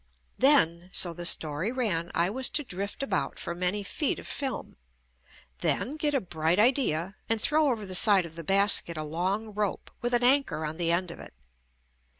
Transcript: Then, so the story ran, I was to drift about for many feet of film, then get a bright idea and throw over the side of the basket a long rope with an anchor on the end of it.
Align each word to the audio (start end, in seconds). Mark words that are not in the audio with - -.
Then, 0.39 0.89
so 0.91 1.13
the 1.13 1.27
story 1.27 1.71
ran, 1.71 2.09
I 2.15 2.31
was 2.31 2.49
to 2.49 2.63
drift 2.63 3.03
about 3.03 3.37
for 3.37 3.53
many 3.53 3.83
feet 3.83 4.17
of 4.17 4.25
film, 4.27 4.75
then 5.59 5.95
get 5.95 6.15
a 6.15 6.19
bright 6.19 6.57
idea 6.57 7.17
and 7.29 7.39
throw 7.39 7.69
over 7.71 7.85
the 7.85 7.93
side 7.93 8.25
of 8.25 8.35
the 8.35 8.43
basket 8.43 8.97
a 8.97 9.03
long 9.03 9.53
rope 9.53 9.91
with 10.01 10.15
an 10.15 10.23
anchor 10.23 10.65
on 10.65 10.77
the 10.77 10.91
end 10.91 11.11
of 11.11 11.19
it. 11.19 11.35